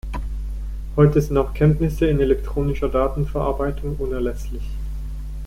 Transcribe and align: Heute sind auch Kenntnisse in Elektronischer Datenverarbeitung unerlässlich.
Heute 0.95 1.21
sind 1.21 1.37
auch 1.37 1.53
Kenntnisse 1.53 2.07
in 2.07 2.19
Elektronischer 2.19 2.89
Datenverarbeitung 2.89 3.97
unerlässlich. 3.97 4.63